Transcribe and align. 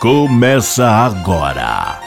Começa 0.00 0.88
agora. 0.88 2.00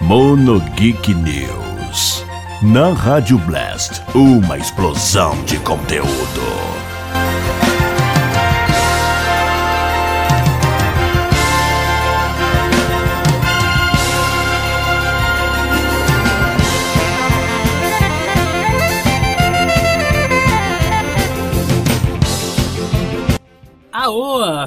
Mono 0.00 0.58
Geek 0.74 1.14
News. 1.14 2.24
Na 2.60 2.92
Rádio 2.92 3.38
Blast, 3.38 4.02
uma 4.16 4.58
explosão 4.58 5.40
de 5.44 5.56
conteúdo. 5.60 6.79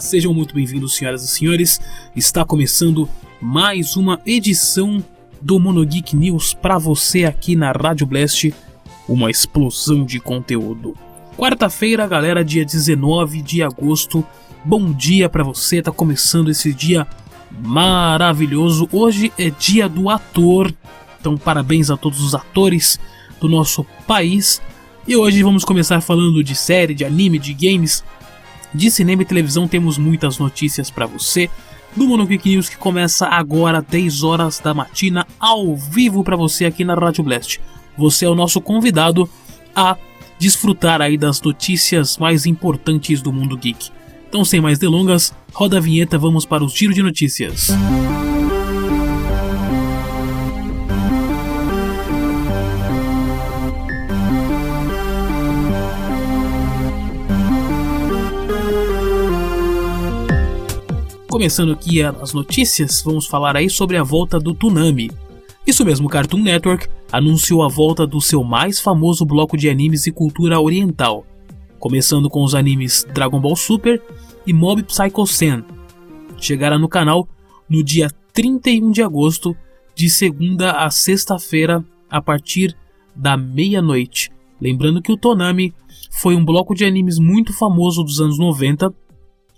Sejam 0.04 0.34
muito 0.34 0.54
bem-vindos, 0.54 0.96
senhoras 0.96 1.24
e 1.24 1.28
senhores. 1.30 1.80
Está 2.14 2.44
começando 2.44 3.07
mais 3.39 3.96
uma 3.96 4.20
edição 4.25 5.02
do 5.42 5.57
Monogeek 5.57 6.14
News 6.14 6.54
para 6.54 6.78
você 6.78 7.24
aqui 7.24 7.56
na 7.56 7.71
Rádio 7.71 8.06
Blast. 8.06 8.54
Uma 9.08 9.32
explosão 9.32 10.04
de 10.04 10.20
conteúdo. 10.20 10.94
Quarta-feira, 11.38 12.06
galera, 12.06 12.44
dia 12.44 12.66
19 12.66 13.42
de 13.42 13.64
agosto. 13.64 14.25
Bom 14.66 14.92
dia 14.92 15.30
para 15.30 15.42
você, 15.42 15.82
tá 15.82 15.89
começando 15.89 16.52
esse 16.52 16.74
dia 16.74 17.08
maravilhoso. 17.50 18.89
Hoje 18.92 19.32
é 19.39 19.50
dia 19.52 19.88
do 19.88 20.10
ator, 20.10 20.75
então 21.18 21.38
parabéns 21.38 21.89
a 21.89 21.96
todos 21.96 22.20
os 22.20 22.36
atores 22.36 23.00
do 23.39 23.47
nosso 23.47 23.86
país. 24.06 24.61
E 25.08 25.16
hoje 25.16 25.42
vamos 25.44 25.64
começar 25.64 26.02
falando 26.02 26.44
de 26.44 26.56
série, 26.56 26.94
de 26.94 27.06
anime, 27.06 27.39
de 27.39 27.54
games, 27.54 28.04
de 28.73 28.89
cinema 28.89 29.21
e 29.21 29.25
televisão 29.25 29.68
temos 29.68 29.97
muitas 29.97 30.37
notícias 30.37 30.89
para 30.89 31.05
você. 31.05 31.50
Do 31.95 32.08
Monogeek 32.08 32.50
News 32.50 32.69
que 32.69 32.77
começa 32.77 33.27
agora 33.27 33.81
10 33.81 34.23
horas 34.23 34.59
da 34.59 34.73
matina 34.73 35.27
ao 35.39 35.75
vivo 35.75 36.23
para 36.23 36.35
você 36.35 36.65
aqui 36.65 36.83
na 36.83 36.95
Rádio 36.95 37.23
Blast. 37.23 37.61
Você 37.97 38.25
é 38.25 38.30
o 38.30 38.35
nosso 38.35 38.59
convidado 38.59 39.30
a 39.75 39.95
desfrutar 40.39 41.02
aí 41.02 41.17
das 41.17 41.41
notícias 41.41 42.17
mais 42.17 42.45
importantes 42.45 43.21
do 43.21 43.31
mundo 43.31 43.57
geek. 43.57 43.91
Então, 44.27 44.43
sem 44.43 44.59
mais 44.59 44.80
delongas, 44.80 45.31
roda 45.53 45.77
a 45.77 45.80
vinheta, 45.80 46.17
vamos 46.17 46.45
para 46.45 46.63
os 46.63 46.73
giro 46.73 46.93
de 46.93 47.03
notícias. 47.03 47.69
Começando 61.34 61.72
aqui 61.72 62.00
as 62.03 62.31
notícias, 62.31 63.02
vamos 63.02 63.26
falar 63.26 63.58
aí 63.58 63.67
sobre 63.67 63.98
a 63.98 64.03
volta 64.03 64.39
do 64.39 64.53
Toonami. 64.53 65.09
Isso 65.66 65.84
mesmo, 65.84 66.08
Cartoon 66.08 66.38
Network 66.38 66.88
anunciou 67.12 67.64
a 67.64 67.67
volta 67.67 68.06
do 68.06 68.22
seu 68.22 68.44
mais 68.44 68.80
famoso 68.80 69.26
bloco 69.26 69.58
de 69.58 69.67
animes 69.67 70.06
e 70.06 70.11
cultura 70.11 70.61
oriental, 70.61 71.26
começando 71.80 72.30
com 72.30 72.44
os 72.44 72.54
animes 72.54 73.04
Dragon 73.16 73.42
Ball 73.42 73.56
Super 73.56 74.00
e 74.45 74.54
Mob 74.54 74.84
Psycho 74.84 75.26
100. 75.26 75.66
Chegará 76.38 76.78
no 76.78 76.88
canal 76.88 77.28
no 77.67 77.84
dia 77.84 78.11
31 78.31 78.92
de 78.92 79.02
agosto, 79.02 79.58
de 79.95 80.11
segunda 80.11 80.73
a 80.86 80.92
sexta-feira, 80.92 81.84
a 82.11 82.22
partir 82.22 82.78
da 83.16 83.36
meia-noite. 83.36 84.31
Lembrando 84.61 85.02
que 85.02 85.11
o 85.11 85.17
Toonami 85.17 85.73
foi 86.11 86.36
um 86.36 86.45
bloco 86.45 86.76
de 86.76 86.86
animes 86.86 87.17
muito 87.17 87.52
famoso 87.58 88.04
dos 88.04 88.22
anos 88.22 88.38
90, 88.38 88.94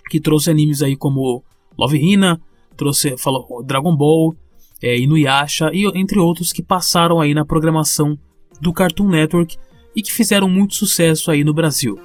que 0.09 0.21
trouxe 0.21 0.49
animes 0.49 0.81
aí 0.81 0.95
como 0.95 1.43
Love 1.77 1.97
Hina, 1.97 2.41
trouxe, 2.75 3.17
falou 3.17 3.63
Dragon 3.63 3.95
Ball, 3.95 4.35
é, 4.81 4.97
Inuyasha 4.97 5.71
e 5.73 5.85
entre 5.97 6.19
outros 6.19 6.51
que 6.51 6.61
passaram 6.61 7.19
aí 7.19 7.33
na 7.33 7.45
programação 7.45 8.17
do 8.61 8.73
Cartoon 8.73 9.09
Network 9.09 9.57
e 9.95 10.01
que 10.01 10.13
fizeram 10.13 10.49
muito 10.49 10.75
sucesso 10.75 11.31
aí 11.31 11.43
no 11.43 11.53
Brasil. 11.53 11.99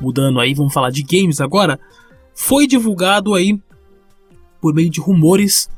Mudando 0.00 0.40
aí, 0.40 0.54
vamos 0.54 0.72
falar 0.72 0.90
de 0.90 1.02
games 1.02 1.40
agora. 1.40 1.78
Foi 2.34 2.66
divulgado 2.66 3.34
aí 3.34 3.58
por 4.60 4.74
meio 4.74 4.90
de 4.90 5.00
rumores 5.00 5.68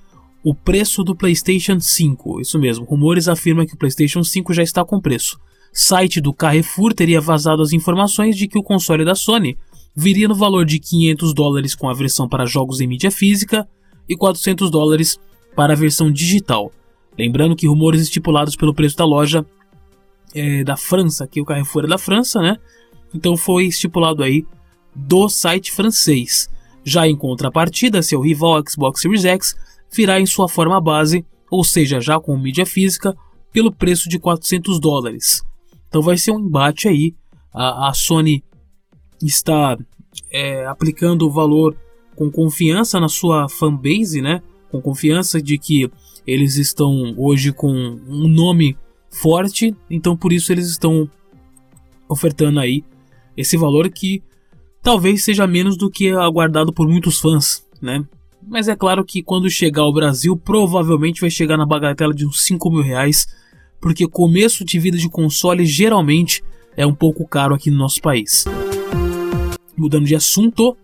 o 0.42 0.54
preço 0.54 1.02
do 1.02 1.14
PlayStation 1.14 1.80
5. 1.80 2.40
Isso 2.40 2.58
mesmo, 2.58 2.84
rumores 2.84 3.28
afirmam 3.28 3.66
que 3.66 3.74
o 3.74 3.78
PlayStation 3.78 4.22
5 4.22 4.52
já 4.54 4.62
está 4.62 4.84
com 4.84 5.00
preço. 5.00 5.38
Site 5.72 6.20
do 6.20 6.32
Carrefour 6.32 6.94
teria 6.94 7.20
vazado 7.20 7.62
as 7.62 7.72
informações 7.72 8.36
de 8.36 8.48
que 8.48 8.58
o 8.58 8.62
console 8.62 9.04
da 9.04 9.14
Sony 9.14 9.58
viria 9.96 10.28
no 10.28 10.34
valor 10.34 10.66
de 10.66 10.78
500 10.78 11.32
dólares 11.32 11.74
com 11.74 11.88
a 11.88 11.94
versão 11.94 12.28
para 12.28 12.44
jogos 12.44 12.80
em 12.80 12.86
mídia 12.86 13.10
física 13.10 13.66
e 14.06 14.14
400 14.14 14.70
dólares 14.70 15.18
para 15.56 15.72
a 15.72 15.76
versão 15.76 16.12
digital. 16.12 16.70
Lembrando 17.18 17.56
que 17.56 17.66
rumores 17.66 18.02
estipulados 18.02 18.54
pelo 18.54 18.74
preço 18.74 18.96
da 18.96 19.06
loja 19.06 19.44
é, 20.34 20.62
da 20.62 20.76
França, 20.76 21.26
que 21.26 21.40
o 21.40 21.44
Carrefour 21.46 21.84
é 21.84 21.88
da 21.88 21.96
França, 21.96 22.42
né? 22.42 22.58
Então 23.14 23.38
foi 23.38 23.64
estipulado 23.64 24.22
aí 24.22 24.44
do 24.94 25.30
site 25.30 25.72
francês. 25.72 26.50
Já 26.84 27.08
em 27.08 27.16
contrapartida, 27.16 28.02
seu 28.02 28.20
rival 28.20 28.62
Xbox 28.68 29.00
Series 29.00 29.24
X 29.24 29.56
virá 29.90 30.20
em 30.20 30.26
sua 30.26 30.46
forma 30.46 30.78
base, 30.78 31.24
ou 31.50 31.64
seja, 31.64 32.00
já 32.00 32.20
com 32.20 32.36
mídia 32.36 32.66
física, 32.66 33.16
pelo 33.50 33.72
preço 33.72 34.10
de 34.10 34.18
400 34.18 34.78
dólares. 34.78 35.42
Então 35.88 36.02
vai 36.02 36.18
ser 36.18 36.32
um 36.32 36.40
embate 36.40 36.86
aí. 36.86 37.14
A, 37.52 37.88
a 37.88 37.94
Sony 37.94 38.44
está 39.22 39.76
é, 40.30 40.66
aplicando 40.66 41.26
o 41.26 41.30
valor 41.30 41.76
com 42.14 42.30
confiança 42.30 42.98
na 42.98 43.08
sua 43.08 43.48
fanbase, 43.48 44.20
né? 44.20 44.42
Com 44.70 44.80
confiança 44.80 45.40
de 45.40 45.58
que 45.58 45.90
eles 46.26 46.56
estão 46.56 47.14
hoje 47.16 47.52
com 47.52 47.70
um 47.70 48.26
nome 48.26 48.76
forte, 49.10 49.74
então 49.88 50.16
por 50.16 50.32
isso 50.32 50.52
eles 50.52 50.68
estão 50.68 51.08
ofertando 52.08 52.58
aí 52.58 52.84
esse 53.36 53.56
valor 53.56 53.88
que 53.90 54.22
talvez 54.82 55.24
seja 55.24 55.46
menos 55.46 55.76
do 55.76 55.90
que 55.90 56.10
aguardado 56.10 56.72
por 56.72 56.88
muitos 56.88 57.20
fãs, 57.20 57.64
né? 57.80 58.04
Mas 58.48 58.68
é 58.68 58.76
claro 58.76 59.04
que 59.04 59.22
quando 59.22 59.50
chegar 59.50 59.82
ao 59.82 59.92
Brasil, 59.92 60.36
provavelmente 60.36 61.20
vai 61.20 61.30
chegar 61.30 61.56
na 61.56 61.66
bagatela 61.66 62.14
de 62.14 62.26
uns 62.26 62.44
5 62.44 62.70
mil 62.70 62.82
reais, 62.82 63.26
porque 63.80 64.06
começo 64.06 64.64
de 64.64 64.78
vida 64.78 64.96
de 64.96 65.08
console 65.08 65.66
geralmente 65.66 66.42
é 66.76 66.86
um 66.86 66.94
pouco 66.94 67.26
caro 67.26 67.54
aqui 67.54 67.70
no 67.70 67.78
nosso 67.78 68.00
país 68.00 68.44
mudando 69.80 70.06
de 70.06 70.14
assunto. 70.14 70.76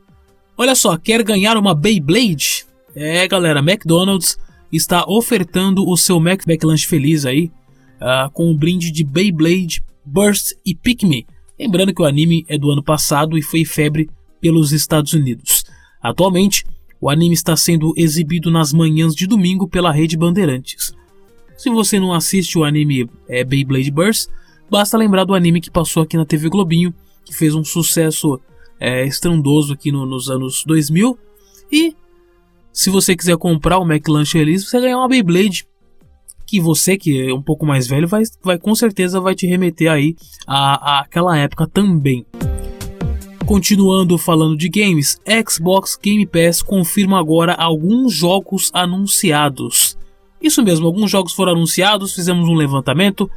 Olha 0.56 0.74
só, 0.74 0.96
quer 0.96 1.22
ganhar 1.22 1.56
uma 1.56 1.74
Beyblade? 1.74 2.66
É, 2.94 3.26
galera, 3.26 3.60
McDonald's 3.60 4.38
está 4.72 5.04
ofertando 5.06 5.88
o 5.88 5.96
seu 5.96 6.18
Mac 6.20 6.42
Lunch 6.62 6.86
Feliz 6.86 7.26
aí 7.26 7.50
uh, 8.00 8.30
com 8.32 8.50
um 8.50 8.56
brinde 8.56 8.90
de 8.90 9.04
Beyblade, 9.04 9.82
Burst 10.04 10.52
e 10.64 10.74
Pikmin. 10.74 11.24
Lembrando 11.58 11.94
que 11.94 12.02
o 12.02 12.04
anime 12.04 12.44
é 12.48 12.58
do 12.58 12.70
ano 12.70 12.82
passado 12.82 13.38
e 13.38 13.42
foi 13.42 13.64
febre 13.64 14.10
pelos 14.40 14.72
Estados 14.72 15.12
Unidos. 15.12 15.64
Atualmente, 16.02 16.64
o 17.00 17.08
anime 17.08 17.34
está 17.34 17.56
sendo 17.56 17.92
exibido 17.96 18.50
nas 18.50 18.72
manhãs 18.72 19.14
de 19.14 19.26
domingo 19.26 19.68
pela 19.68 19.92
rede 19.92 20.16
Bandeirantes. 20.16 20.92
Se 21.56 21.70
você 21.70 22.00
não 22.00 22.12
assiste 22.12 22.58
o 22.58 22.64
anime 22.64 23.08
é, 23.28 23.44
Beyblade 23.44 23.90
Burst, 23.90 24.28
basta 24.70 24.96
lembrar 24.96 25.24
do 25.24 25.34
anime 25.34 25.60
que 25.60 25.70
passou 25.70 26.02
aqui 26.02 26.16
na 26.16 26.24
TV 26.24 26.48
Globinho, 26.48 26.92
que 27.24 27.34
fez 27.34 27.54
um 27.54 27.62
sucesso 27.62 28.40
é, 28.82 29.06
estrondoso 29.06 29.72
aqui 29.72 29.92
no, 29.92 30.04
nos 30.04 30.28
anos 30.28 30.64
2000. 30.66 31.16
E 31.70 31.94
se 32.72 32.90
você 32.90 33.14
quiser 33.14 33.36
comprar 33.36 33.78
o 33.78 33.84
McLanche 33.84 34.36
Elise, 34.36 34.66
você 34.66 34.80
ganhar 34.80 34.98
uma 34.98 35.08
Beyblade. 35.08 35.64
Que 36.44 36.60
você, 36.60 36.98
que 36.98 37.30
é 37.30 37.32
um 37.32 37.40
pouco 37.40 37.64
mais 37.64 37.86
velho, 37.86 38.08
vai, 38.08 38.24
vai 38.42 38.58
com 38.58 38.74
certeza 38.74 39.20
vai 39.20 39.34
te 39.34 39.46
remeter 39.46 39.90
aí 39.90 40.16
a, 40.46 40.98
a 40.98 41.00
aquela 41.02 41.38
época 41.38 41.66
também. 41.66 42.26
Continuando 43.46 44.18
falando 44.18 44.56
de 44.56 44.68
games, 44.68 45.20
Xbox 45.48 45.96
Game 46.02 46.26
Pass 46.26 46.60
confirma 46.60 47.18
agora 47.18 47.54
alguns 47.54 48.12
jogos 48.12 48.70
anunciados. 48.74 49.96
Isso 50.42 50.62
mesmo, 50.62 50.86
alguns 50.86 51.10
jogos 51.10 51.32
foram 51.32 51.52
anunciados, 51.52 52.14
fizemos 52.14 52.48
um 52.48 52.54
levantamento, 52.54 53.30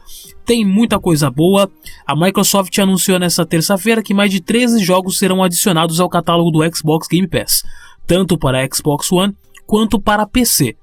tem 0.44 0.66
muita 0.66 1.00
coisa 1.00 1.30
boa. 1.30 1.72
A 2.06 2.16
Microsoft 2.16 2.76
anunciou 2.80 3.20
nesta 3.20 3.46
terça-feira 3.46 4.02
que 4.02 4.14
mais 4.14 4.32
de 4.32 4.42
13 4.42 4.84
jogos 4.84 5.20
serão 5.20 5.44
adicionados 5.44 6.00
ao 6.00 6.10
catálogo 6.10 6.50
do 6.50 6.76
Xbox 6.76 7.08
Game 7.08 7.28
Pass, 7.28 7.64
tanto 8.08 8.38
para 8.38 8.68
Xbox 8.74 9.12
One 9.12 9.36
quanto 9.68 10.00
para 10.00 10.26
PC, 10.26 10.76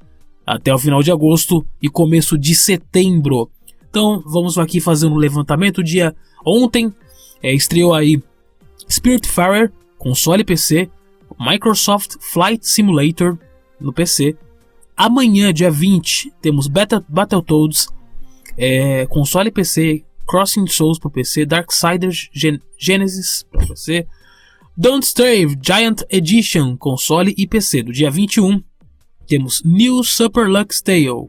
até 0.47 0.73
o 0.73 0.79
final 0.79 1.03
de 1.03 1.11
agosto 1.11 1.67
e 1.81 1.89
começo 1.89 2.39
de 2.39 2.55
setembro. 2.55 3.51
Então 3.91 4.23
vamos 4.25 4.59
aqui 4.59 4.81
fazer 4.81 5.07
um 5.07 5.17
levantamento. 5.17 5.83
Dia 5.83 6.15
ontem 6.47 6.95
é, 7.43 7.53
estreou 7.53 7.95
aí 7.95 8.23
Spiritfarer, 8.89 9.73
console 9.99 10.45
PC, 10.45 10.89
Microsoft 11.39 12.15
Flight 12.21 12.67
Simulator 12.67 13.37
no 13.81 13.93
PC, 13.93 14.37
Amanhã, 15.05 15.53
dia 15.53 15.69
20, 15.69 16.33
temos 16.41 16.69
Battle, 16.69 17.05
Battletoads, 17.09 17.89
é, 18.57 19.05
console 19.07 19.51
PC, 19.51 20.05
Crossing 20.25 20.69
Souls 20.69 20.97
para 20.97 21.11
PC, 21.11 21.45
Darksiders 21.45 22.31
Gen 22.33 22.61
Genesis 22.79 23.45
para 23.51 23.67
PC, 23.67 24.07
Don't 24.77 25.05
Starve 25.05 25.59
Giant 25.61 26.03
Edition, 26.09 26.77
console 26.77 27.35
e 27.37 27.49
PC, 27.49 27.83
do 27.83 27.91
dia 27.91 28.13
21 28.13 28.63
temos 29.27 29.61
New 29.65 30.05
Super 30.05 30.49
Lux 30.49 30.81
Tale. 30.81 31.29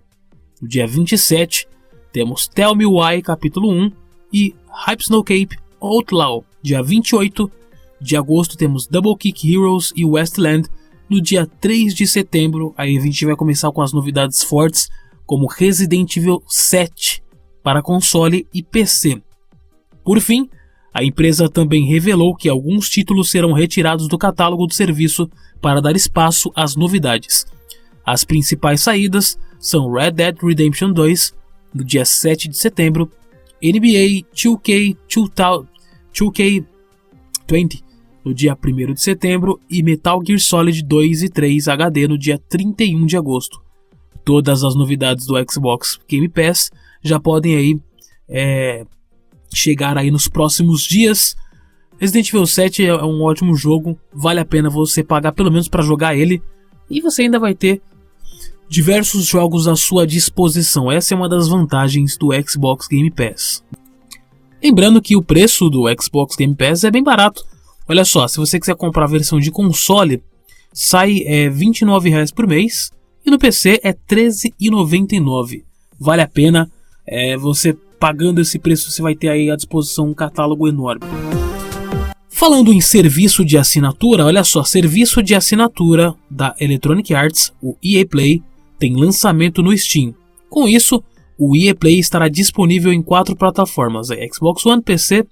No 0.61 0.67
dia 0.67 0.85
27, 0.85 1.67
temos 2.11 2.47
Tell 2.47 2.75
Me 2.75 2.85
Why 2.85 3.23
capítulo 3.23 3.71
1 3.71 3.91
e 4.31 4.53
Hype 4.85 5.01
Snow 5.01 5.23
Cape 5.23 5.57
Outlaw. 5.81 6.45
Dia 6.61 6.83
28 6.83 7.51
de 7.99 8.15
agosto 8.15 8.55
temos 8.55 8.85
Double 8.85 9.15
Kick 9.17 9.51
Heroes 9.51 9.91
e 9.95 10.05
Westland. 10.05 10.69
No 11.09 11.21
dia 11.21 11.45
3 11.45 11.93
de 11.93 12.07
setembro, 12.07 12.73
aí 12.77 12.97
a 12.97 13.01
gente 13.01 13.25
vai 13.25 13.35
começar 13.35 13.71
com 13.71 13.81
as 13.81 13.93
novidades 13.93 14.43
fortes, 14.43 14.89
como 15.25 15.47
Resident 15.47 16.15
Evil 16.17 16.41
7 16.47 17.23
para 17.61 17.81
console 17.81 18.47
e 18.53 18.61
PC. 18.61 19.21
Por 20.03 20.19
fim, 20.19 20.49
a 20.93 21.03
empresa 21.03 21.49
também 21.49 21.85
revelou 21.87 22.35
que 22.35 22.49
alguns 22.49 22.89
títulos 22.89 23.31
serão 23.31 23.51
retirados 23.53 24.07
do 24.07 24.17
catálogo 24.17 24.67
do 24.67 24.73
serviço 24.73 25.29
para 25.61 25.81
dar 25.81 25.95
espaço 25.95 26.51
às 26.55 26.75
novidades. 26.75 27.45
As 28.05 28.23
principais 28.23 28.81
saídas 28.81 29.39
são 29.59 29.91
Red 29.91 30.11
Dead 30.11 30.37
Redemption 30.41 30.91
2, 30.91 31.33
no 31.73 31.83
dia 31.83 32.05
7 32.05 32.47
de 32.49 32.57
setembro, 32.57 33.09
NBA 33.61 34.27
2K 34.35 34.97
2K20, 36.13 37.81
no 38.23 38.33
dia 38.33 38.57
1 38.61 38.93
de 38.93 39.01
setembro, 39.01 39.59
e 39.69 39.83
Metal 39.83 40.21
Gear 40.25 40.39
Solid 40.39 40.83
2 40.83 41.23
e 41.23 41.29
3 41.29 41.67
HD 41.67 42.07
no 42.07 42.17
dia 42.17 42.37
31 42.37 43.05
de 43.05 43.17
agosto. 43.17 43.61
Todas 44.23 44.63
as 44.63 44.75
novidades 44.75 45.25
do 45.25 45.35
Xbox 45.49 45.99
Game 46.07 46.29
Pass 46.29 46.71
já 47.01 47.19
podem 47.19 47.55
aí 47.55 47.79
é, 48.29 48.85
chegar 49.53 49.97
aí 49.97 50.09
nos 50.09 50.27
próximos 50.27 50.83
dias. 50.83 51.35
Resident 51.99 52.29
Evil 52.29 52.45
7 52.45 52.85
é 52.85 53.03
um 53.03 53.21
ótimo 53.21 53.55
jogo, 53.55 53.99
vale 54.13 54.39
a 54.39 54.45
pena 54.45 54.69
você 54.69 55.03
pagar 55.03 55.33
pelo 55.33 55.51
menos 55.51 55.67
para 55.67 55.83
jogar 55.83 56.15
ele 56.15 56.41
e 56.89 57.01
você 57.01 57.23
ainda 57.23 57.39
vai 57.39 57.53
ter 57.53 57.81
diversos 58.67 59.25
jogos 59.25 59.67
à 59.67 59.75
sua 59.75 60.07
disposição. 60.07 60.91
Essa 60.91 61.13
é 61.13 61.17
uma 61.17 61.29
das 61.29 61.47
vantagens 61.47 62.17
do 62.17 62.29
Xbox 62.47 62.87
Game 62.87 63.11
Pass. 63.11 63.63
Lembrando 64.61 65.01
que 65.01 65.15
o 65.15 65.21
preço 65.21 65.69
do 65.69 65.83
Xbox 66.01 66.35
Game 66.35 66.55
Pass 66.55 66.83
é 66.83 66.91
bem 66.91 67.03
barato. 67.03 67.45
Olha 67.87 68.05
só, 68.05 68.27
se 68.27 68.37
você 68.37 68.59
quiser 68.59 68.75
comprar 68.75 69.03
a 69.03 69.07
versão 69.07 69.39
de 69.39 69.51
console, 69.51 70.23
sai 70.71 71.23
é, 71.25 71.49
R$ 71.49 71.55
29,00 71.55 72.33
por 72.33 72.47
mês 72.47 72.91
e 73.25 73.29
no 73.29 73.37
PC 73.37 73.79
é 73.83 73.89
R$ 73.89 73.97
13,99. 74.09 75.63
Vale 75.99 76.21
a 76.21 76.27
pena. 76.27 76.71
É, 77.05 77.35
você 77.35 77.75
pagando 77.99 78.41
esse 78.41 78.57
preço, 78.59 78.91
você 78.91 79.01
vai 79.01 79.15
ter 79.15 79.29
aí 79.29 79.49
à 79.49 79.55
disposição 79.55 80.09
um 80.09 80.13
catálogo 80.13 80.67
enorme. 80.67 81.01
Falando 82.29 82.73
em 82.73 82.81
serviço 82.81 83.45
de 83.45 83.57
assinatura, 83.57 84.25
olha 84.25 84.43
só, 84.43 84.63
serviço 84.63 85.21
de 85.21 85.35
assinatura 85.35 86.13
da 86.29 86.55
Electronic 86.59 87.13
Arts, 87.13 87.53
o 87.61 87.77
EA 87.83 88.05
Play, 88.05 88.41
tem 88.79 88.95
lançamento 88.95 89.61
no 89.61 89.77
Steam. 89.77 90.13
Com 90.49 90.67
isso, 90.67 91.01
o 91.37 91.55
EA 91.55 91.73
Play 91.73 91.99
estará 91.99 92.27
disponível 92.27 92.91
em 92.91 93.01
quatro 93.01 93.35
plataformas: 93.35 94.07
Xbox 94.33 94.65
One, 94.65 94.81
PC, 94.81 95.25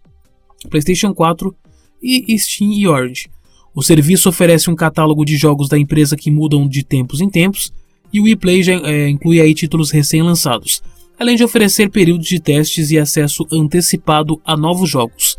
PlayStation 0.69 1.13
4 1.13 1.53
e 2.01 2.37
Steam 2.37 2.71
e 2.71 2.87
Origin. 2.87 3.29
O 3.73 3.81
serviço 3.81 4.27
oferece 4.27 4.69
um 4.69 4.75
catálogo 4.75 5.23
de 5.23 5.37
jogos 5.37 5.69
da 5.69 5.77
empresa 5.77 6.17
que 6.17 6.29
mudam 6.29 6.67
de 6.67 6.83
tempos 6.83 7.21
em 7.21 7.29
tempos, 7.29 7.71
e 8.11 8.19
o 8.19 8.27
EA 8.27 8.35
Play 8.35 8.61
já 8.61 8.73
é, 8.73 9.09
inclui 9.09 9.39
aí 9.39 9.53
títulos 9.53 9.91
recém-lançados, 9.91 10.83
além 11.17 11.37
de 11.37 11.43
oferecer 11.43 11.89
períodos 11.89 12.27
de 12.27 12.39
testes 12.39 12.91
e 12.91 12.97
acesso 12.97 13.45
antecipado 13.51 14.41
a 14.43 14.57
novos 14.57 14.89
jogos. 14.89 15.37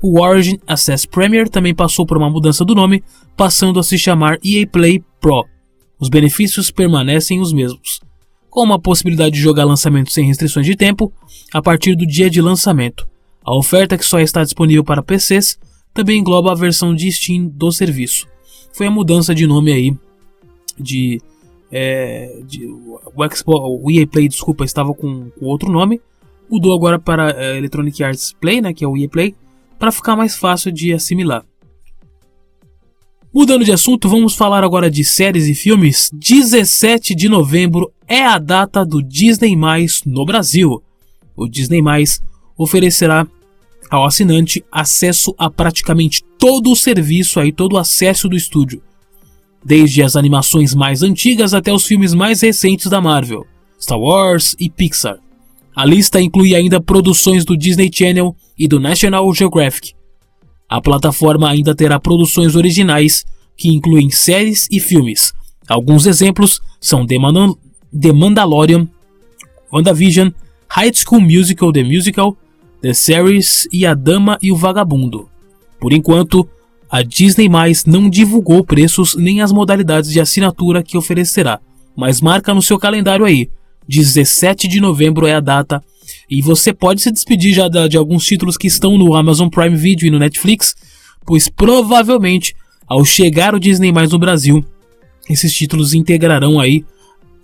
O 0.00 0.20
Origin 0.20 0.58
Access 0.66 1.06
Premier 1.06 1.48
também 1.48 1.74
passou 1.74 2.06
por 2.06 2.16
uma 2.16 2.30
mudança 2.30 2.64
do 2.64 2.74
nome, 2.74 3.02
passando 3.36 3.78
a 3.80 3.82
se 3.82 3.98
chamar 3.98 4.38
EA 4.44 4.66
Play 4.66 5.02
Pro. 5.20 5.44
Os 6.00 6.08
benefícios 6.08 6.70
permanecem 6.70 7.40
os 7.40 7.52
mesmos, 7.52 8.00
com 8.48 8.62
uma 8.62 8.78
possibilidade 8.78 9.34
de 9.34 9.42
jogar 9.42 9.64
lançamentos 9.64 10.14
sem 10.14 10.26
restrições 10.26 10.64
de 10.64 10.76
tempo 10.76 11.12
a 11.52 11.60
partir 11.60 11.96
do 11.96 12.06
dia 12.06 12.30
de 12.30 12.40
lançamento. 12.40 13.06
A 13.44 13.54
oferta 13.54 13.98
que 13.98 14.04
só 14.04 14.20
está 14.20 14.44
disponível 14.44 14.84
para 14.84 15.02
PCs 15.02 15.58
também 15.98 16.20
engloba 16.20 16.52
a 16.52 16.54
versão 16.54 16.94
de 16.94 17.10
Steam 17.10 17.48
do 17.48 17.72
serviço. 17.72 18.28
Foi 18.72 18.86
a 18.86 18.90
mudança 18.90 19.34
de 19.34 19.48
nome 19.48 19.72
aí 19.72 19.96
de, 20.78 21.20
é, 21.72 22.40
de 22.46 22.66
o, 22.66 23.00
Xbox, 23.34 23.82
o 23.82 23.90
EA 23.90 24.06
Play, 24.06 24.28
desculpa, 24.28 24.64
estava 24.64 24.94
com, 24.94 25.28
com 25.30 25.46
outro 25.46 25.68
nome, 25.68 26.00
mudou 26.48 26.72
agora 26.72 27.00
para 27.00 27.32
é, 27.32 27.58
Electronic 27.58 28.04
Arts 28.04 28.32
Play, 28.40 28.60
né, 28.60 28.72
que 28.72 28.84
é 28.84 28.86
o 28.86 28.96
EA 28.96 29.08
Play, 29.08 29.34
para 29.76 29.90
ficar 29.90 30.14
mais 30.14 30.36
fácil 30.36 30.70
de 30.70 30.92
assimilar. 30.92 31.44
Mudando 33.34 33.64
de 33.64 33.72
assunto, 33.72 34.08
vamos 34.08 34.36
falar 34.36 34.62
agora 34.62 34.88
de 34.88 35.02
séries 35.02 35.46
e 35.46 35.54
filmes. 35.54 36.12
17 36.14 37.12
de 37.12 37.28
novembro 37.28 37.92
é 38.06 38.24
a 38.24 38.38
data 38.38 38.86
do 38.86 39.02
Disney 39.02 39.56
no 40.06 40.24
Brasil. 40.24 40.80
O 41.36 41.48
Disney 41.48 41.82
oferecerá 42.56 43.26
ao 43.90 44.04
assinante 44.04 44.64
acesso 44.70 45.34
a 45.38 45.50
praticamente 45.50 46.22
todo 46.38 46.70
o 46.70 46.76
serviço 46.76 47.40
aí, 47.40 47.52
todo 47.52 47.74
o 47.74 47.78
acesso 47.78 48.28
do 48.28 48.36
estúdio, 48.36 48.82
desde 49.64 50.02
as 50.02 50.16
animações 50.16 50.74
mais 50.74 51.02
antigas 51.02 51.54
até 51.54 51.72
os 51.72 51.84
filmes 51.84 52.14
mais 52.14 52.40
recentes 52.40 52.90
da 52.90 53.00
Marvel, 53.00 53.46
Star 53.80 53.98
Wars 53.98 54.54
e 54.58 54.68
Pixar. 54.68 55.18
A 55.74 55.84
lista 55.84 56.20
inclui 56.20 56.54
ainda 56.54 56.80
produções 56.80 57.44
do 57.44 57.56
Disney 57.56 57.90
Channel 57.92 58.34
e 58.58 58.66
do 58.66 58.80
National 58.80 59.32
Geographic, 59.32 59.92
a 60.68 60.82
plataforma 60.82 61.48
ainda 61.48 61.74
terá 61.74 61.98
produções 61.98 62.54
originais 62.54 63.24
que 63.56 63.68
incluem 63.68 64.10
séries 64.10 64.68
e 64.70 64.78
filmes. 64.78 65.32
Alguns 65.66 66.06
exemplos 66.06 66.60
são 66.78 67.06
The, 67.06 67.18
Man 67.18 67.54
The 67.98 68.12
Mandalorian, 68.12 68.86
WandaVision, 69.72 70.28
High 70.68 70.92
School 70.94 71.22
Musical 71.22 71.72
The 71.72 71.82
Musical, 71.82 72.36
The 72.80 72.94
Series 72.94 73.66
e 73.72 73.84
A 73.84 73.94
Dama 73.94 74.38
e 74.40 74.52
o 74.52 74.56
Vagabundo. 74.56 75.28
Por 75.80 75.92
enquanto, 75.92 76.48
a 76.90 77.02
Disney 77.02 77.48
não 77.86 78.08
divulgou 78.08 78.64
preços 78.64 79.14
nem 79.16 79.40
as 79.40 79.52
modalidades 79.52 80.10
de 80.10 80.20
assinatura 80.20 80.82
que 80.82 80.96
oferecerá, 80.96 81.60
mas 81.96 82.20
marca 82.20 82.54
no 82.54 82.62
seu 82.62 82.78
calendário 82.78 83.24
aí. 83.24 83.50
17 83.88 84.68
de 84.68 84.80
novembro 84.80 85.26
é 85.26 85.34
a 85.34 85.40
data 85.40 85.82
e 86.30 86.40
você 86.42 86.72
pode 86.72 87.02
se 87.02 87.10
despedir 87.10 87.52
já 87.54 87.68
de 87.68 87.96
alguns 87.96 88.24
títulos 88.24 88.56
que 88.56 88.66
estão 88.66 88.96
no 88.96 89.14
Amazon 89.14 89.48
Prime 89.48 89.76
Video 89.76 90.06
e 90.06 90.10
no 90.10 90.18
Netflix, 90.18 90.74
pois 91.26 91.48
provavelmente 91.48 92.54
ao 92.86 93.04
chegar 93.04 93.54
o 93.54 93.60
Disney 93.60 93.92
no 93.92 94.18
Brasil, 94.18 94.64
esses 95.28 95.52
títulos 95.52 95.92
integrarão 95.92 96.58
aí 96.58 96.84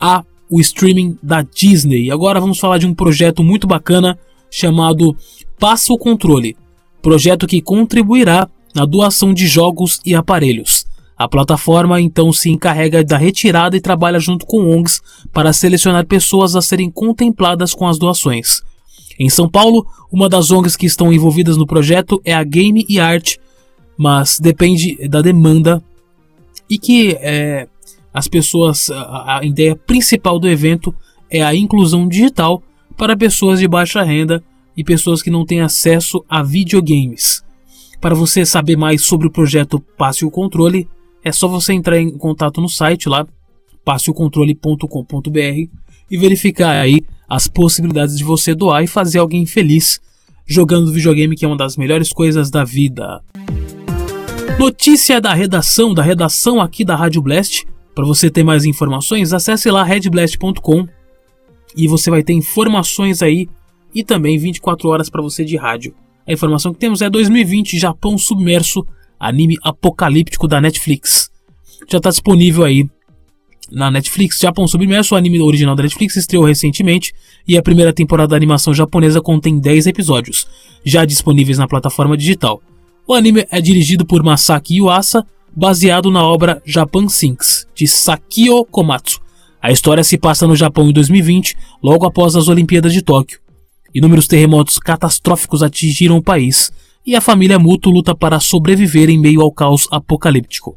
a 0.01 0.25
o 0.51 0.61
streaming 0.61 1.19
da 1.23 1.43
Disney. 1.43 2.11
Agora 2.11 2.41
vamos 2.41 2.59
falar 2.59 2.79
de 2.79 2.87
um 2.87 2.95
projeto 2.95 3.43
muito 3.43 3.67
bacana 3.67 4.19
chamado 4.55 5.17
Passa 5.59 5.93
o 5.93 5.99
Controle, 5.99 6.57
projeto 7.03 7.45
que 7.45 7.61
contribuirá 7.61 8.49
na 8.73 8.85
doação 8.85 9.35
de 9.35 9.49
jogos 9.49 10.01
e 10.07 10.15
aparelhos. 10.15 10.87
A 11.17 11.29
plataforma 11.29 12.01
então 12.01 12.33
se 12.33 12.51
encarrega 12.51 13.03
da 13.03 13.17
retirada 13.17 13.77
e 13.77 13.81
trabalha 13.81 14.21
junto 14.21 14.47
com 14.47 14.71
ONGs 14.71 15.01
para 15.33 15.53
selecionar 15.53 16.07
pessoas 16.07 16.55
a 16.55 16.63
serem 16.63 16.89
contempladas 16.89 17.75
com 17.75 17.89
as 17.89 17.99
doações. 17.99 18.63
Em 19.19 19.29
São 19.29 19.49
Paulo, 19.49 19.87
uma 20.11 20.29
das 20.29 20.53
ONGs 20.53 20.77
que 20.77 20.87
estão 20.87 21.13
envolvidas 21.13 21.57
no 21.57 21.67
projeto 21.67 22.21
é 22.25 22.33
a 22.33 22.45
Game 22.45 22.87
e 22.89 23.01
Art, 23.01 23.37
mas 23.99 24.39
depende 24.39 25.09
da 25.09 25.21
demanda 25.21 25.83
e 26.71 26.79
que 26.79 27.17
é, 27.21 27.67
as 28.13 28.29
pessoas, 28.29 28.89
a, 28.91 29.39
a 29.39 29.45
ideia 29.45 29.75
principal 29.75 30.39
do 30.39 30.49
evento 30.49 30.95
é 31.29 31.43
a 31.43 31.55
inclusão 31.55 32.07
digital 32.07 32.63
para 32.97 33.17
pessoas 33.17 33.61
de 33.61 33.69
baixa 33.69 34.03
renda 34.03 34.43
e 34.77 34.83
pessoas 34.83 35.23
que 35.23 35.31
não 35.31 35.45
têm 35.45 35.61
acesso 35.61 36.25
a 36.29 36.43
videogames. 36.43 37.43
Para 38.01 38.15
você 38.15 38.45
saber 38.45 38.77
mais 38.77 39.03
sobre 39.03 39.27
o 39.27 39.31
projeto 39.31 39.81
Passe 39.97 40.25
o 40.25 40.31
Controle, 40.31 40.89
é 41.25 41.33
só 41.33 41.49
você 41.49 41.73
entrar 41.73 41.99
em 41.99 42.11
contato 42.17 42.61
no 42.61 42.69
site 42.69 43.09
lá, 43.09 43.27
passeocontrole.com.br 43.85 45.69
e 46.11 46.19
verificar 46.19 46.81
aí 46.81 47.03
as 47.29 47.49
possibilidades 47.49 48.17
de 48.17 48.25
você 48.25 48.55
doar 48.55 48.85
e 48.85 48.87
fazer 48.87 49.19
alguém 49.19 49.47
feliz 49.47 50.01
jogando 50.47 50.93
videogame, 50.93 51.35
que 51.35 51.45
é 51.45 51.49
uma 51.49 51.57
das 51.57 51.77
melhores 51.77 52.13
coisas 52.13 52.51
da 52.51 52.65
vida. 52.65 53.23
Notícia 54.59 55.21
da 55.21 55.33
redação, 55.33 55.95
da 55.95 56.03
redação 56.03 56.61
aqui 56.61 56.85
da 56.85 56.95
Rádio 56.95 57.23
Blast. 57.23 57.65
Para 57.95 58.05
você 58.05 58.31
ter 58.31 58.45
mais 58.45 58.65
informações, 58.65 59.33
acesse 59.33 59.71
lá 59.71 59.83
redblast.com 59.83 60.87
e 61.77 61.89
você 61.89 62.11
vai 62.11 62.23
ter 62.23 62.33
informações 62.33 63.23
aí 63.23 63.49
e 63.95 64.03
também 64.03 64.39
24 64.39 64.89
horas 64.89 65.09
para 65.09 65.23
você 65.23 65.45
de 65.45 65.57
rádio. 65.57 65.95
A 66.27 66.33
informação 66.33 66.73
que 66.73 66.79
temos 66.79 67.03
é 67.03 67.11
2020 67.11 67.79
Japão 67.79 68.17
submerso 68.17 68.85
anime 69.19 69.57
apocalíptico 69.63 70.49
da 70.49 70.61
Netflix. 70.61 71.31
Já 71.89 71.99
está 71.99 72.11
disponível 72.11 72.65
aí 72.65 72.89
na 73.71 73.91
Netflix. 73.91 74.39
Japão 74.39 74.67
Submerso, 74.67 75.15
o 75.15 75.19
anime 75.19 75.41
original 75.41 75.75
da 75.75 75.83
Netflix, 75.83 76.17
estreou 76.17 76.45
recentemente 76.45 77.13
e 77.47 77.57
a 77.57 77.63
primeira 77.63 77.93
temporada 77.93 78.29
da 78.29 78.37
animação 78.37 78.75
japonesa 78.75 79.21
contém 79.21 79.59
10 79.59 79.87
episódios, 79.87 80.47
já 80.85 81.05
disponíveis 81.05 81.59
na 81.59 81.69
plataforma 81.69 82.17
digital. 82.17 82.63
O 83.07 83.15
anime 83.15 83.47
é 83.51 83.61
dirigido 83.61 84.07
por 84.07 84.23
Masaki 84.23 84.77
Yuasa, 84.77 85.27
baseado 85.55 86.11
na 86.11 86.23
obra 86.23 86.63
Japan 86.65 87.09
Sinks, 87.09 87.67
de 87.75 87.87
Sakio 87.87 88.65
Komatsu. 88.65 89.21
A 89.65 89.73
história 89.73 90.05
se 90.05 90.19
passa 90.19 90.47
no 90.47 90.55
Japão 90.55 90.91
em 90.91 90.93
2020, 90.93 91.57
logo 91.83 92.05
após 92.05 92.37
as 92.37 92.49
Olimpíadas 92.49 92.93
de 92.93 93.01
Tóquio. 93.01 93.41
Inúmeros 93.95 94.27
terremotos 94.27 94.79
catastróficos 94.79 95.63
atingiram 95.63 96.19
o 96.19 96.23
país, 96.23 96.71
e 97.07 97.17
a 97.17 97.21
família 97.23 97.59
Muto 97.59 97.89
luta 97.89 98.15
para 98.15 98.39
sobreviver 98.41 99.09
em 99.09 99.19
meio 99.19 99.41
ao 99.41 99.51
caos 99.51 99.89
apocalíptico. 99.91 100.77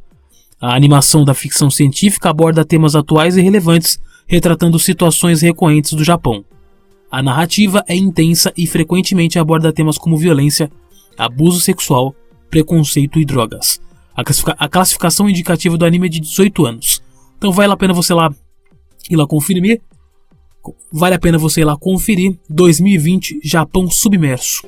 A 0.62 0.74
animação 0.74 1.26
da 1.26 1.34
ficção 1.34 1.70
científica 1.70 2.30
aborda 2.30 2.64
temas 2.64 2.96
atuais 2.96 3.36
e 3.36 3.42
relevantes, 3.42 4.00
retratando 4.26 4.80
situações 4.80 5.42
recorrentes 5.42 5.92
do 5.92 6.04
Japão. 6.06 6.46
A 7.12 7.22
narrativa 7.22 7.84
é 7.90 7.96
intensa 7.96 8.54
e 8.56 8.66
frequentemente 8.66 9.38
aborda 9.38 9.74
temas 9.74 9.98
como 9.98 10.16
violência, 10.16 10.72
abuso 11.18 11.60
sexual, 11.60 12.16
preconceito 12.50 13.20
e 13.20 13.26
drogas. 13.26 13.82
A, 14.16 14.24
classifica 14.24 14.56
a 14.58 14.70
classificação 14.70 15.30
indicativa 15.30 15.78
do 15.78 15.84
anime 15.84 16.08
é 16.08 16.10
de 16.10 16.22
18 16.22 16.66
anos. 16.66 17.04
Então 17.38 17.52
vale 17.52 17.74
a 17.74 17.78
pena 17.78 17.94
você 17.94 18.14
lá, 18.14 18.32
ir 19.10 19.16
lá 19.16 19.28
conferir. 19.28 19.82
Vale 20.92 21.16
a 21.16 21.20
pena 21.20 21.38
você 21.38 21.62
ir 21.62 21.66
lá 21.66 21.78
conferir 21.78 22.38
2020 22.50 23.40
Japão 23.44 23.90
Submerso. 23.90 24.68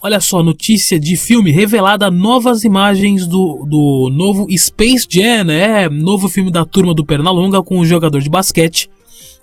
Olha 0.00 0.20
só, 0.20 0.40
notícia 0.40 1.00
de 1.00 1.16
filme 1.16 1.50
revelada 1.50 2.10
novas 2.12 2.62
imagens 2.62 3.26
do, 3.26 3.66
do 3.68 4.08
novo 4.08 4.46
Space 4.56 5.04
Jam, 5.10 5.50
é 5.50 5.88
novo 5.88 6.28
filme 6.28 6.48
da 6.48 6.64
turma 6.64 6.94
do 6.94 7.04
Pernalonga 7.04 7.60
com 7.60 7.80
o 7.80 7.84
jogador 7.84 8.20
de 8.20 8.30
basquete. 8.30 8.88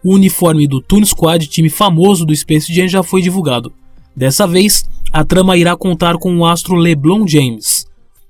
O 0.01 0.13
uniforme 0.13 0.65
do 0.65 0.79
Toon 0.79 1.03
Squad, 1.03 1.47
time 1.47 1.69
famoso 1.69 2.25
do 2.25 2.33
Space 2.33 2.73
Jam, 2.73 2.87
já 2.87 3.03
foi 3.03 3.21
divulgado. 3.21 3.73
Dessa 4.15 4.47
vez, 4.47 4.85
a 5.11 5.25
trama 5.25 5.57
irá 5.57 5.75
contar 5.75 6.17
com 6.17 6.37
o 6.37 6.45
astro 6.45 6.75
LeBron 6.75 7.27
James. 7.27 7.82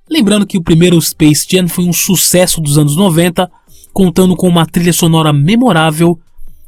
Lembrando 0.10 0.46
que 0.46 0.58
o 0.58 0.64
primeiro 0.64 1.02
Space 1.02 1.46
Jam 1.50 1.68
foi 1.68 1.86
um 1.86 1.94
sucesso 1.94 2.60
dos 2.60 2.78
anos 2.78 2.96
90, 2.96 3.50
contando 3.94 4.36
com 4.36 4.48
uma 4.48 4.66
trilha 4.66 4.94
sonora 4.94 5.32
memorável 5.32 6.20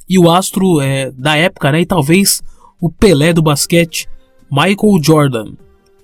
e 0.08 0.18
o 0.18 0.30
astro 0.30 0.80
é, 0.80 1.12
da 1.12 1.36
época, 1.36 1.72
né, 1.72 1.82
e 1.82 1.86
talvez 1.86 2.42
o 2.80 2.89
Pelé 2.89 3.34
do 3.34 3.42
basquete, 3.42 4.08
Michael 4.50 5.04
Jordan. 5.04 5.54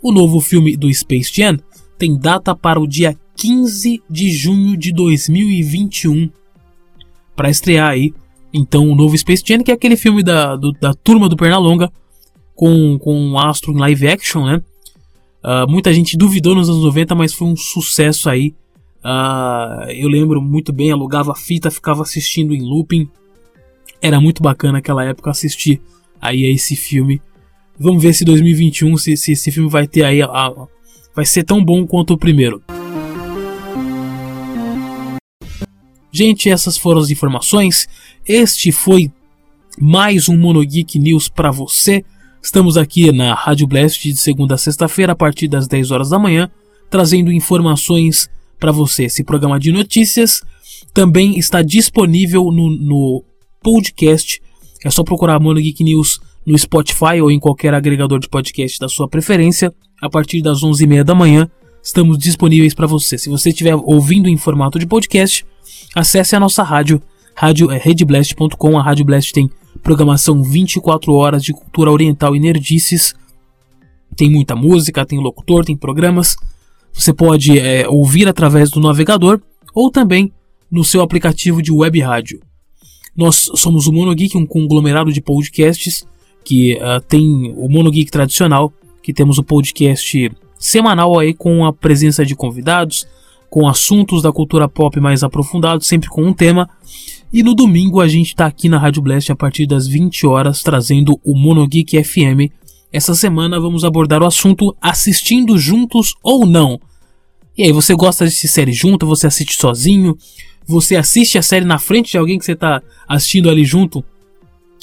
O 0.02 0.12
novo 0.12 0.42
filme 0.42 0.76
do 0.76 0.92
Space 0.94 1.32
Jam 1.34 1.58
tem 1.98 2.18
data 2.18 2.56
para 2.56 2.80
o 2.80 2.88
dia 2.88 3.16
15 3.38 4.02
de 4.10 4.32
junho 4.32 4.76
de 4.76 4.92
2021 4.92 6.30
para 7.36 7.50
estrear 7.50 7.92
aí. 7.92 8.14
Então, 8.54 8.90
o 8.90 8.96
novo 8.96 9.18
Space 9.18 9.44
Jam, 9.46 9.64
que 9.64 9.72
é 9.72 9.74
aquele 9.74 9.96
filme 9.96 10.24
da, 10.24 10.56
do, 10.56 10.72
da 10.74 10.94
turma 10.94 11.30
do 11.30 11.38
Pernalonga, 11.38 11.92
com, 12.56 12.98
com 13.00 13.16
um 13.16 13.38
astro 13.38 13.72
em 13.72 13.78
live 13.78 14.08
action, 14.08 14.46
né? 14.46 14.62
Uh, 15.44 15.70
muita 15.70 15.92
gente 15.92 16.16
duvidou 16.16 16.54
nos 16.54 16.70
anos 16.70 16.84
90, 16.84 17.16
mas 17.16 17.34
foi 17.34 17.48
um 17.48 17.56
sucesso 17.56 18.30
aí. 18.30 18.54
Uh, 19.04 19.90
eu 19.90 20.08
lembro 20.08 20.40
muito 20.42 20.72
bem, 20.72 20.92
alugava 20.92 21.34
fita, 21.34 21.72
ficava 21.72 22.04
assistindo 22.04 22.54
em 22.54 22.62
looping. 22.62 23.10
Era 24.02 24.22
muito 24.22 24.42
bacana 24.42 24.74
naquela 24.74 25.04
época 25.04 25.32
assistir 25.32 25.82
aí 26.22 26.46
a 26.46 26.50
esse 26.50 26.76
filme. 26.76 27.22
Vamos 27.80 28.04
ver 28.04 28.14
se 28.14 28.24
2021 28.24 28.96
se, 28.98 29.18
se 29.18 29.32
esse 29.32 29.52
filme 29.52 29.70
vai 29.70 29.88
ter 29.88 30.04
aí 30.04 30.22
a, 30.22 30.28
a, 30.28 30.68
vai 31.16 31.26
ser 31.26 31.44
tão 31.44 31.64
bom 31.64 31.86
quanto 31.88 32.14
o 32.14 32.18
primeiro. 32.18 32.62
Gente, 36.12 36.50
essas 36.50 36.78
foram 36.78 37.00
as 37.02 37.10
informações. 37.10 37.88
Este 38.28 38.72
foi 38.72 39.12
mais 39.80 40.30
um 40.30 40.38
Monogeek 40.38 41.00
News 41.00 41.28
para 41.28 41.50
você. 41.50 42.04
Estamos 42.42 42.76
aqui 42.76 43.12
na 43.12 43.36
Rádio 43.36 43.68
Blast 43.68 44.02
de 44.02 44.18
segunda 44.18 44.56
a 44.56 44.58
sexta-feira 44.58 45.14
a 45.14 45.16
partir 45.16 45.48
das 45.48 45.68
10 45.68 45.92
horas 45.92 46.10
da 46.10 46.18
manhã, 46.18 46.50
trazendo 46.90 47.32
informações 47.32 48.28
para 48.60 48.72
você. 48.72 49.04
Esse 49.04 49.24
programa 49.24 49.60
de 49.60 49.72
notícias 49.72 50.42
também 50.92 51.38
está 51.38 51.62
disponível 51.62 52.46
no, 52.52 52.70
no 52.72 53.24
podcast. 53.62 54.42
É 54.84 54.90
só 54.90 55.04
procurar 55.04 55.40
Mono 55.40 55.62
Geek 55.62 55.84
News 55.84 56.20
no 56.44 56.58
Spotify 56.58 57.22
ou 57.22 57.30
em 57.30 57.40
qualquer 57.40 57.76
agregador 57.76 58.20
de 58.20 58.28
podcast 58.28 58.80
da 58.80 58.90
sua 58.90 59.08
preferência. 59.08 59.72
A 60.02 60.10
partir 60.10 60.42
das 60.42 60.62
11h30 60.62 61.04
da 61.04 61.14
manhã, 61.14 61.48
estamos 61.84 62.18
disponíveis 62.18 62.74
para 62.74 62.88
você. 62.88 63.20
Se 63.20 63.30
você 63.30 63.50
estiver 63.50 63.76
ouvindo 63.76 64.28
em 64.28 64.36
formato 64.36 64.80
de 64.80 64.88
podcast, 64.88 65.46
acesse 65.96 66.36
a 66.36 66.40
nossa 66.40 66.64
rádio, 66.64 67.00
rádio 67.36 67.70
é. 67.70 67.78
A 67.78 68.82
Rádio 68.82 69.06
Blast 69.06 69.32
tem 69.32 69.48
programação 69.82 70.44
24 70.44 71.14
horas 71.14 71.44
de 71.44 71.54
cultura 71.54 71.92
oriental 71.92 72.36
e 72.36 72.40
nerdices. 72.40 73.14
Tem 74.16 74.30
muita 74.30 74.56
música, 74.56 75.06
tem 75.06 75.20
locutor, 75.20 75.66
tem 75.66 75.76
programas. 75.76 76.36
Você 76.94 77.14
pode 77.14 77.58
é, 77.58 77.88
ouvir 77.88 78.28
através 78.28 78.70
do 78.70 78.80
navegador 78.80 79.42
ou 79.74 79.90
também 79.90 80.32
no 80.70 80.84
seu 80.84 81.02
aplicativo 81.02 81.62
de 81.62 81.72
web 81.72 82.00
rádio. 82.00 82.42
Nós 83.16 83.50
somos 83.56 83.88
o 83.88 83.92
Monogeek, 83.92 84.38
um 84.38 84.46
conglomerado 84.46 85.12
de 85.12 85.22
podcasts 85.22 86.06
que 86.44 86.76
uh, 86.76 87.02
tem 87.08 87.54
o 87.56 87.68
Monogeek 87.70 88.10
tradicional, 88.10 88.74
que 89.04 89.14
temos 89.14 89.38
o 89.38 89.44
podcast 89.44 90.32
semanal 90.58 91.20
aí 91.20 91.34
com 91.34 91.66
a 91.66 91.74
presença 91.74 92.26
de 92.26 92.36
convidados, 92.36 93.06
com 93.50 93.68
assuntos 93.68 94.22
da 94.22 94.32
cultura 94.32 94.68
pop 94.68 94.98
mais 95.00 95.24
aprofundados, 95.24 95.88
sempre 95.88 96.10
com 96.10 96.24
um 96.24 96.34
tema. 96.34 96.70
E 97.34 97.42
no 97.44 97.56
domingo 97.56 98.02
a 98.02 98.10
gente 98.10 98.28
está 98.28 98.46
aqui 98.46 98.68
na 98.68 98.78
Rádio 98.78 99.02
Blast 99.02 99.32
a 99.32 99.36
partir 99.36 99.66
das 99.66 99.88
20 99.88 100.28
horas 100.28 100.62
trazendo 100.62 101.18
o 101.24 101.34
Monogeek 101.34 102.04
FM. 102.04 102.52
Essa 102.92 103.16
semana 103.16 103.58
vamos 103.58 103.86
abordar 103.86 104.22
o 104.22 104.26
assunto 104.26 104.76
assistindo 104.82 105.58
juntos 105.58 106.14
ou 106.22 106.46
não. 106.46 106.78
E 107.58 107.64
aí, 107.64 107.72
você 107.72 107.96
gosta 107.96 108.26
de 108.26 108.32
série 108.32 108.74
junto? 108.74 109.06
Você 109.06 109.28
assiste 109.28 109.56
sozinho? 109.56 110.18
Você 110.68 110.98
assiste 110.98 111.38
a 111.38 111.42
série 111.42 111.64
na 111.64 111.80
frente 111.80 112.12
de 112.12 112.18
alguém 112.18 112.38
que 112.38 112.44
você 112.44 112.52
está 112.52 112.82
assistindo 113.08 113.50
ali 113.50 113.64
junto? 113.64 114.04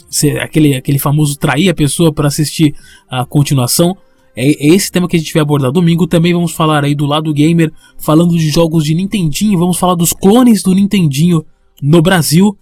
Você, 0.08 0.30
aquele, 0.38 0.74
aquele 0.74 0.98
famoso 0.98 1.38
trair 1.38 1.68
a 1.68 1.74
pessoa 1.74 2.12
para 2.12 2.28
assistir 2.28 2.74
a 3.10 3.26
continuação? 3.26 3.94
É, 4.34 4.48
é 4.48 4.74
esse 4.74 4.90
tema 4.90 5.06
que 5.06 5.16
a 5.16 5.18
gente 5.18 5.34
vai 5.34 5.42
abordar 5.42 5.70
domingo. 5.70 6.06
Também 6.06 6.32
vamos 6.32 6.52
falar 6.52 6.82
aí 6.82 6.94
do 6.94 7.04
lado 7.04 7.32
gamer, 7.34 7.70
falando 7.98 8.38
de 8.38 8.48
jogos 8.48 8.86
de 8.86 8.94
Nintendinho. 8.94 9.58
Vamos 9.58 9.78
falar 9.78 9.94
dos 9.94 10.14
clones 10.14 10.62
do 10.62 10.74
Nintendinho 10.74 11.44
no 11.82 12.02
Brasil. 12.02 12.56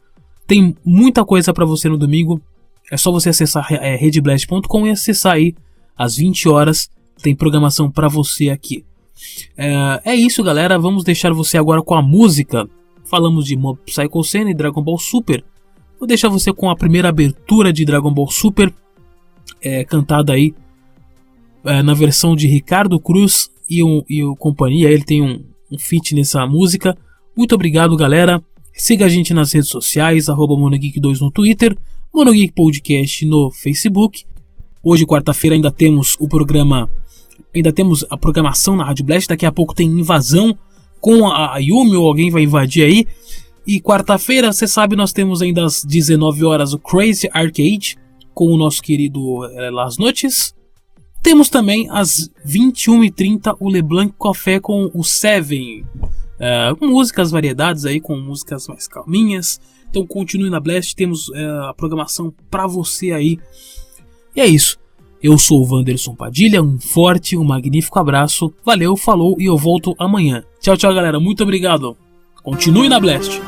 Tem 0.46 0.76
muita 0.84 1.24
coisa 1.24 1.52
para 1.52 1.64
você 1.64 1.88
no 1.88 1.98
domingo. 1.98 2.40
É 2.90 2.96
só 2.96 3.10
você 3.10 3.30
acessar 3.30 3.66
é, 3.72 3.96
redblast.com 3.96 4.86
e 4.86 4.90
acessar 4.90 5.34
aí 5.34 5.54
às 5.96 6.16
20 6.16 6.48
horas. 6.48 6.90
Tem 7.22 7.34
programação 7.34 7.90
para 7.90 8.08
você 8.08 8.50
aqui. 8.50 8.84
É, 9.56 10.00
é, 10.04 10.14
isso, 10.14 10.42
galera. 10.42 10.78
Vamos 10.78 11.02
deixar 11.02 11.32
você 11.32 11.58
agora 11.58 11.82
com 11.82 11.94
a 11.94 12.02
música. 12.02 12.68
Falamos 13.04 13.46
de 13.46 13.56
Mob 13.56 13.78
Psycho 13.86 14.22
100 14.22 14.50
e 14.50 14.54
Dragon 14.54 14.82
Ball 14.82 14.98
Super. 14.98 15.44
Vou 15.98 16.06
deixar 16.06 16.28
você 16.28 16.52
com 16.52 16.68
a 16.68 16.76
primeira 16.76 17.08
abertura 17.08 17.72
de 17.72 17.84
Dragon 17.84 18.12
Ball 18.12 18.30
Super, 18.30 18.72
é, 19.62 19.82
cantada 19.84 20.34
aí 20.34 20.54
é, 21.64 21.82
na 21.82 21.94
versão 21.94 22.36
de 22.36 22.46
Ricardo 22.46 23.00
Cruz 23.00 23.50
e 23.68 23.80
e 24.08 24.22
o 24.22 24.36
companhia. 24.36 24.90
Ele 24.90 25.04
tem 25.04 25.22
um, 25.22 25.42
um 25.72 25.78
feat 25.78 26.14
nessa 26.14 26.46
música. 26.46 26.96
Muito 27.34 27.54
obrigado, 27.54 27.96
galera. 27.96 28.42
Siga 28.78 29.06
a 29.06 29.08
gente 29.08 29.32
nas 29.32 29.52
redes 29.52 29.70
sociais, 29.70 30.28
arroba 30.28 30.54
Monogeek2 30.54 31.18
no 31.22 31.30
Twitter, 31.30 31.74
Monogeek 32.14 32.52
Podcast 32.52 33.24
no 33.24 33.50
Facebook. 33.50 34.26
Hoje, 34.84 35.06
quarta-feira, 35.06 35.56
ainda 35.56 35.70
temos 35.70 36.14
o 36.20 36.28
programa. 36.28 36.86
Ainda 37.54 37.72
temos 37.72 38.04
a 38.10 38.18
programação 38.18 38.76
na 38.76 38.84
Rádio 38.84 39.06
Blast. 39.06 39.28
Daqui 39.28 39.46
a 39.46 39.50
pouco 39.50 39.74
tem 39.74 39.88
invasão 39.88 40.56
com 41.00 41.26
a 41.26 41.56
Yumi 41.56 41.96
ou 41.96 42.06
alguém 42.06 42.30
vai 42.30 42.42
invadir 42.42 42.84
aí. 42.84 43.06
E 43.66 43.80
quarta-feira, 43.80 44.52
você 44.52 44.68
sabe, 44.68 44.94
nós 44.94 45.10
temos 45.10 45.40
ainda 45.40 45.64
às 45.64 45.82
19 45.82 46.44
horas 46.44 46.74
o 46.74 46.78
Crazy 46.78 47.30
Arcade 47.32 47.96
com 48.34 48.48
o 48.48 48.58
nosso 48.58 48.82
querido 48.82 49.42
é, 49.52 49.70
Las 49.70 49.96
Noites. 49.96 50.54
Temos 51.22 51.48
também 51.48 51.88
às 51.90 52.30
21h30 52.46 53.56
o 53.58 53.70
LeBlanc 53.70 54.12
Café 54.20 54.60
com 54.60 54.90
o 54.92 55.02
Seven. 55.02 55.82
Com 56.78 56.88
músicas 56.88 57.30
variedades 57.30 57.84
aí, 57.84 58.00
com 58.00 58.16
músicas 58.16 58.68
mais 58.68 58.86
calminhas. 58.86 59.60
Então 59.88 60.06
continue 60.06 60.50
na 60.50 60.60
Blast, 60.60 60.94
temos 60.94 61.30
é, 61.34 61.44
a 61.68 61.74
programação 61.74 62.32
para 62.50 62.66
você 62.66 63.12
aí. 63.12 63.38
E 64.34 64.40
é 64.40 64.46
isso. 64.46 64.78
Eu 65.22 65.38
sou 65.38 65.62
o 65.62 65.74
Wanderson 65.74 66.14
Padilha, 66.14 66.62
um 66.62 66.78
forte, 66.78 67.36
um 67.36 67.44
magnífico 67.44 67.98
abraço. 67.98 68.52
Valeu, 68.64 68.96
falou 68.96 69.36
e 69.40 69.46
eu 69.46 69.56
volto 69.56 69.94
amanhã. 69.98 70.44
Tchau, 70.60 70.76
tchau, 70.76 70.94
galera. 70.94 71.18
Muito 71.18 71.42
obrigado. 71.42 71.96
Continue 72.42 72.88
na 72.88 73.00
Blast. 73.00 73.40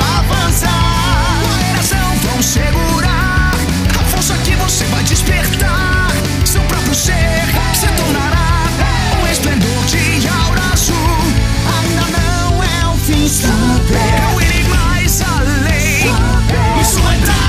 avançar. 0.00 1.42
Vão 2.22 2.42
segurar 2.42 3.52
a 3.98 4.04
força 4.04 4.34
que 4.44 4.56
você 4.56 4.84
vai 4.86 5.02
despertar. 5.04 6.08
Seu 6.44 6.62
próprio 6.62 6.94
ser 6.94 7.44
se 7.74 7.86
tornará 7.96 8.66
um 9.22 9.26
esplendor 9.26 9.84
de. 9.86 9.98
Ainda 11.78 12.18
não 12.18 12.62
é 12.62 12.94
o 12.94 12.96
fim. 12.98 13.28
Super. 13.28 14.32
Eu 14.32 14.40
irei 14.40 14.64
mais 14.64 15.22
além. 15.22 16.10
Isso 16.80 16.98
é 17.08 17.18
te. 17.24 17.44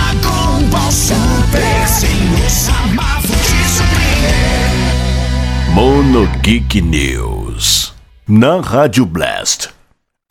Mono 5.74 6.28
Geek 6.42 6.82
News. 6.82 7.94
Na 8.28 8.62
Rádio 8.62 9.06
Blast 9.06 9.75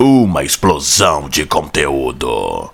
uma 0.06 0.44
explosão 0.44 1.30
de 1.30 1.46
conteúdo. 1.46 2.73